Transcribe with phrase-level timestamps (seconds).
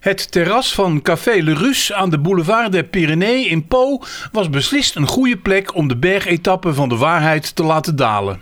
[0.00, 4.96] Het terras van Café Le Rus aan de boulevard des Pyrénées in Po was beslist
[4.96, 8.40] een goede plek om de bergetappe van de waarheid te laten dalen.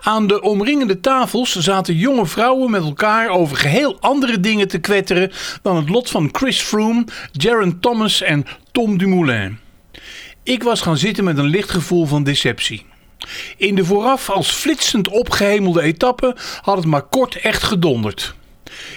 [0.00, 5.32] Aan de omringende tafels zaten jonge vrouwen met elkaar over geheel andere dingen te kwetteren
[5.62, 9.58] dan het lot van Chris Froome, Jaron Thomas en Tom Dumoulin.
[10.42, 12.86] Ik was gaan zitten met een licht gevoel van deceptie.
[13.56, 18.34] In de vooraf als flitsend opgehemelde etappe had het maar kort echt gedonderd.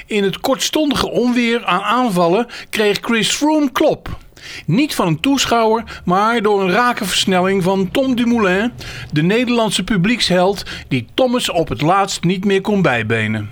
[0.06, 4.18] In het kortstondige onweer aan aanvallen kreeg Chris Froome klop.
[4.66, 8.72] Niet van een toeschouwer, maar door een rake versnelling van Tom Dumoulin,
[9.12, 13.50] de Nederlandse publieksheld die Thomas op het laatst niet meer kon bijbenen.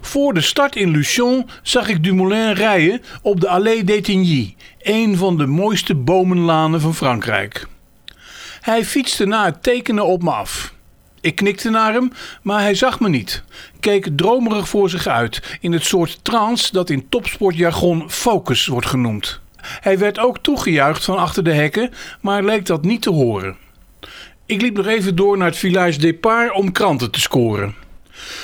[0.00, 5.36] Voor de start in Luchon zag ik Dumoulin rijden op de Allée d'Etigny, een van
[5.36, 7.66] de mooiste bomenlanen van Frankrijk.
[8.60, 10.74] Hij fietste na het tekenen op me af.
[11.20, 13.42] Ik knikte naar hem, maar hij zag me niet.
[13.80, 19.40] Keek dromerig voor zich uit, in het soort trance dat in topsportjargon focus wordt genoemd.
[19.60, 23.56] Hij werd ook toegejuicht van achter de hekken, maar leek dat niet te horen.
[24.46, 27.74] Ik liep nog even door naar het Village Départ om kranten te scoren.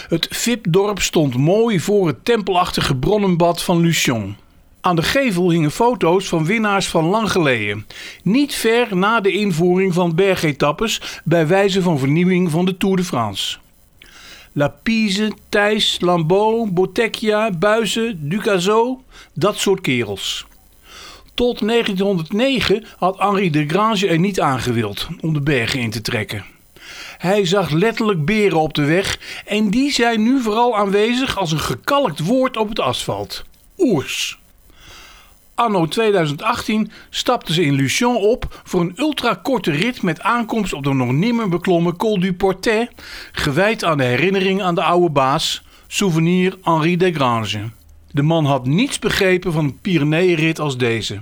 [0.09, 4.37] Het VIP-dorp stond mooi voor het tempelachtige bronnenbad van Luchon.
[4.87, 7.87] Aan de gevel hingen foto's van winnaars van lang geleden.
[8.23, 13.05] Niet ver na de invoering van bergetappes bij wijze van vernieuwing van de Tour de
[13.05, 13.59] France.
[14.53, 20.47] Lapise, Thijs, Lambeau, Bottecchia, Buizen, Ducazo, dat soort kerels.
[21.35, 26.45] Tot 1909 had Henri de Grange er niet aangewild om de bergen in te trekken.
[27.19, 31.61] Hij zag letterlijk beren op de weg en die zijn nu vooral aanwezig als een
[31.61, 33.45] gekalkt woord op het asfalt.
[33.79, 34.39] Oers.
[35.57, 40.93] Anno 2018 stapten ze in Luchon op voor een ultrakorte rit met aankomst op de
[40.93, 42.91] nog nimmer beklommen Col du Portet,
[43.33, 47.71] gewijd aan de herinnering aan de oude baas, souvenir Henri de Grange.
[48.11, 51.21] De man had niets begrepen van een Pyreneeënrit als deze.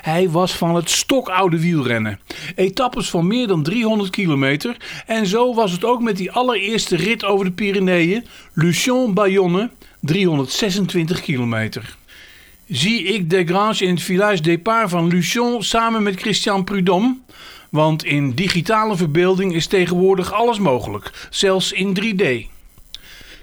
[0.00, 2.20] Hij was van het stokoude wielrennen.
[2.54, 4.76] Etappes van meer dan 300 kilometer.
[5.06, 8.26] En zo was het ook met die allereerste rit over de Pyreneeën.
[8.52, 9.70] Luchon-Bayonne,
[10.00, 11.98] 326 kilometer.
[12.70, 17.16] Zie ik Desgrange in het Village Départ van Luchon samen met Christian Prudhomme?
[17.70, 22.24] Want in digitale verbeelding is tegenwoordig alles mogelijk, zelfs in 3D.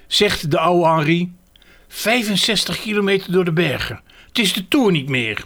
[0.08, 1.32] Zegt de oude Henri,
[1.88, 4.02] 65 kilometer door de bergen.
[4.28, 5.46] Het is de Tour niet meer.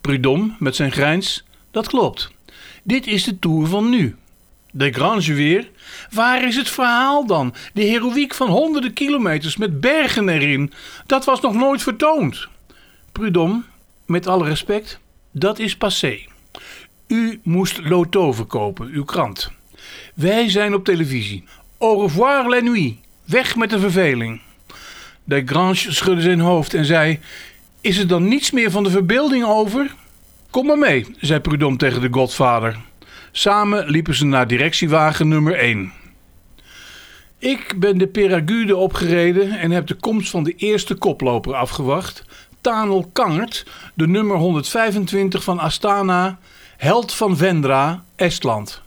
[0.00, 2.30] Prudhomme met zijn grijns, dat klopt.
[2.82, 4.16] Dit is de Tour van nu.
[4.70, 5.70] De Grange weer.
[6.10, 7.54] Waar is het verhaal dan?
[7.74, 10.72] De heroïek van honderden kilometers met bergen erin.
[11.06, 12.48] Dat was nog nooit vertoond.
[13.14, 13.62] Prudhomme,
[14.06, 14.98] met alle respect,
[15.30, 16.18] dat is passé.
[17.06, 19.50] U moest Loto verkopen, uw krant.
[20.14, 21.44] Wij zijn op televisie.
[21.78, 22.94] Au revoir la nuit.
[23.24, 24.40] Weg met de verveling.
[25.24, 27.18] De Grange schudde zijn hoofd en zei:
[27.80, 29.94] Is er dan niets meer van de verbeelding over?
[30.50, 32.76] Kom maar mee, zei Prudhomme tegen de godvader.
[33.32, 35.92] Samen liepen ze naar directiewagen nummer 1.
[37.38, 42.24] Ik ben de Peragude opgereden en heb de komst van de eerste koploper afgewacht.
[42.64, 46.38] Tanel Kangert, de nummer 125 van Astana,
[46.76, 48.82] held van Vendra, Estland.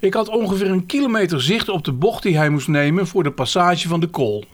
[0.00, 3.30] Ik had ongeveer een kilometer zicht op de bocht die hij moest nemen voor de
[3.30, 4.44] passage van de kool.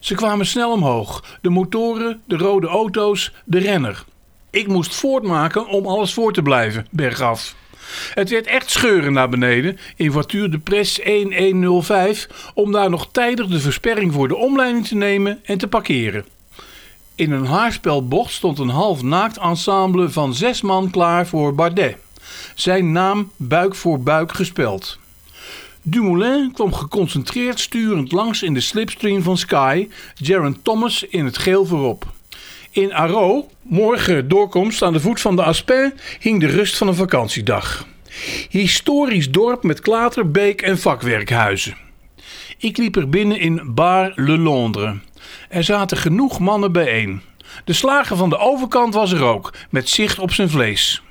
[0.00, 1.38] Ze kwamen snel omhoog.
[1.40, 4.04] De motoren, de rode auto's, de renner.
[4.50, 7.54] Ik moest voortmaken om alles voor te blijven, bergaf.
[8.14, 13.46] Het werd echt scheuren naar beneden in voiture de Press 1105 om daar nog tijdig
[13.46, 16.33] de versperring voor de omleiding te nemen en te parkeren.
[17.16, 21.96] In een haarspelbocht stond een half naakt ensemble van zes man klaar voor Bardet.
[22.54, 24.98] Zijn naam buik voor buik gespeld.
[25.82, 31.66] Dumoulin kwam geconcentreerd sturend langs in de slipstream van Sky, Jaron Thomas in het geel
[31.66, 32.06] voorop.
[32.70, 36.94] In Aro, morgen doorkomst aan de voet van de Aspin, hing de rust van een
[36.94, 37.86] vakantiedag.
[38.48, 41.76] Historisch dorp met klaterbeek en vakwerkhuizen.
[42.58, 44.94] Ik liep er binnen in Bar Le Londres.
[45.48, 47.22] Er zaten genoeg mannen bijeen.
[47.64, 51.02] De slager van de overkant was er ook, met zicht op zijn vlees.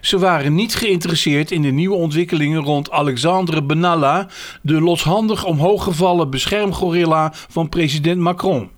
[0.00, 4.28] Ze waren niet geïnteresseerd in de nieuwe ontwikkelingen rond Alexandre Benalla,
[4.62, 8.70] de loshandig omhooggevallen beschermgorilla van president Macron.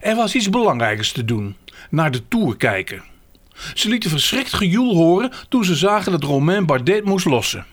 [0.00, 1.56] Er was iets belangrijkers te doen:
[1.90, 3.02] naar de tour kijken.
[3.74, 7.66] Ze lieten verschrikt gejoel horen toen ze zagen dat Romain Bardet moest lossen.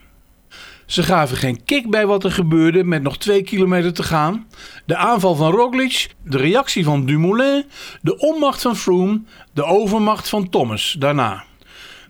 [0.89, 4.47] Ze gaven geen kick bij wat er gebeurde met nog twee kilometer te gaan.
[4.86, 7.65] De aanval van Roglic, de reactie van Dumoulin,
[8.01, 9.21] de onmacht van Froome,
[9.53, 11.44] de overmacht van Thomas daarna.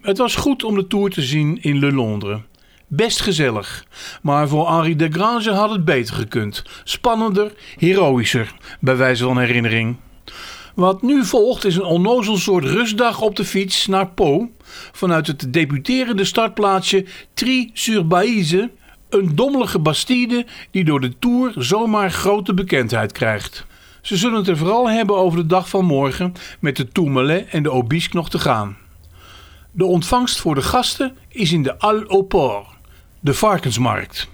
[0.02, 2.40] Het was goed om de Tour te zien in Le Londres.
[2.88, 3.86] Best gezellig.
[4.22, 6.64] Maar voor Henri de Grange had het beter gekund.
[6.84, 9.98] Spannender, heroïscher, bij wijze van herinnering.
[10.80, 14.50] Wat nu volgt is een onnozel soort rustdag op de fiets naar Po
[14.92, 18.72] vanuit het debuterende startplaatsje Tri-sur-Baïse,
[19.10, 23.66] een dommelige bastide die door de Tour zomaar grote bekendheid krijgt.
[24.02, 27.64] Ze zullen het er vooral hebben over de dag van morgen met de Tourmalet en
[27.64, 28.78] de Obisque nog te gaan.
[29.72, 32.68] De ontvangst voor de gasten is in de Al au Port,
[33.20, 34.30] de varkensmarkt.